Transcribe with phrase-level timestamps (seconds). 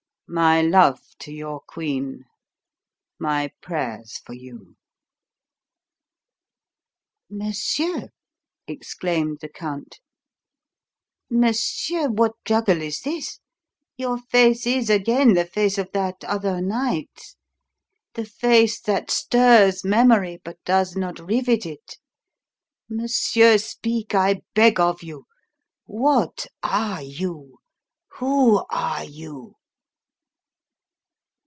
[0.33, 2.23] My love to your Queen
[3.19, 4.77] my prayers for you."
[7.29, 8.11] "Monsieur!"
[8.65, 9.99] exclaimed the Count,
[11.29, 13.41] "monsieur, what juggle is this?
[13.97, 17.35] Your face is again the face of that other night
[18.13, 21.97] the face that stirs memory yet does not rivet it.
[22.87, 25.25] Monsieur, speak, I beg of you.
[25.87, 27.57] What are you?
[28.19, 29.57] Who are you?"